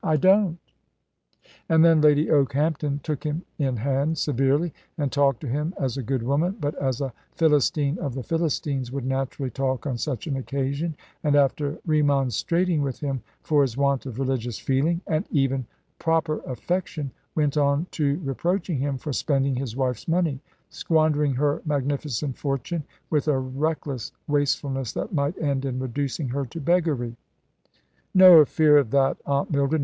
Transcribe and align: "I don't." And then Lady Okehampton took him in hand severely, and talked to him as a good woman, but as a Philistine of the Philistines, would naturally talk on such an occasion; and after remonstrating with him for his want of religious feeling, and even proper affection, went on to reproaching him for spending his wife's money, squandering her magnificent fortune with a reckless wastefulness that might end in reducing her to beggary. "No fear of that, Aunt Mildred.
"I 0.03 0.17
don't." 0.17 0.57
And 1.69 1.85
then 1.85 2.01
Lady 2.01 2.31
Okehampton 2.31 3.01
took 3.03 3.23
him 3.23 3.43
in 3.59 3.77
hand 3.77 4.17
severely, 4.17 4.73
and 4.97 5.11
talked 5.11 5.41
to 5.41 5.47
him 5.47 5.75
as 5.79 5.95
a 5.95 6.01
good 6.01 6.23
woman, 6.23 6.55
but 6.59 6.73
as 6.81 7.01
a 7.01 7.13
Philistine 7.35 7.99
of 7.99 8.15
the 8.15 8.23
Philistines, 8.23 8.91
would 8.91 9.05
naturally 9.05 9.51
talk 9.51 9.85
on 9.85 9.99
such 9.99 10.25
an 10.25 10.37
occasion; 10.37 10.95
and 11.23 11.35
after 11.35 11.77
remonstrating 11.85 12.81
with 12.81 12.99
him 13.01 13.21
for 13.43 13.61
his 13.61 13.77
want 13.77 14.07
of 14.07 14.17
religious 14.17 14.57
feeling, 14.57 15.01
and 15.05 15.25
even 15.29 15.67
proper 15.99 16.39
affection, 16.47 17.11
went 17.35 17.55
on 17.55 17.85
to 17.91 18.19
reproaching 18.23 18.79
him 18.79 18.97
for 18.97 19.13
spending 19.13 19.53
his 19.53 19.75
wife's 19.75 20.07
money, 20.07 20.39
squandering 20.71 21.35
her 21.35 21.61
magnificent 21.63 22.35
fortune 22.39 22.83
with 23.11 23.27
a 23.27 23.37
reckless 23.37 24.11
wastefulness 24.27 24.93
that 24.93 25.13
might 25.13 25.37
end 25.37 25.63
in 25.63 25.77
reducing 25.77 26.29
her 26.29 26.43
to 26.47 26.59
beggary. 26.59 27.15
"No 28.15 28.43
fear 28.45 28.77
of 28.79 28.89
that, 28.89 29.17
Aunt 29.27 29.51
Mildred. 29.51 29.79